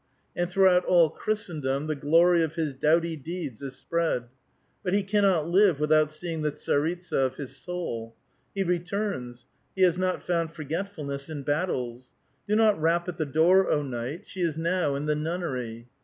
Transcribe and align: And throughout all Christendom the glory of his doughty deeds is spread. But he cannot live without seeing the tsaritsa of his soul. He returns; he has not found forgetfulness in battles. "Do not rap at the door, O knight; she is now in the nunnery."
And 0.35 0.49
throughout 0.49 0.83
all 0.85 1.11
Christendom 1.11 1.85
the 1.85 1.93
glory 1.95 2.41
of 2.41 2.55
his 2.55 2.73
doughty 2.73 3.15
deeds 3.15 3.61
is 3.61 3.75
spread. 3.75 4.23
But 4.81 4.95
he 4.95 5.03
cannot 5.03 5.47
live 5.47 5.79
without 5.79 6.09
seeing 6.09 6.41
the 6.41 6.51
tsaritsa 6.51 7.15
of 7.23 7.35
his 7.35 7.55
soul. 7.55 8.15
He 8.55 8.63
returns; 8.63 9.45
he 9.75 9.83
has 9.83 9.99
not 9.99 10.23
found 10.23 10.49
forgetfulness 10.51 11.29
in 11.29 11.43
battles. 11.43 12.09
"Do 12.47 12.55
not 12.55 12.81
rap 12.81 13.07
at 13.07 13.17
the 13.17 13.27
door, 13.27 13.69
O 13.69 13.83
knight; 13.83 14.25
she 14.27 14.41
is 14.41 14.57
now 14.57 14.95
in 14.95 15.05
the 15.05 15.13
nunnery." 15.15 15.87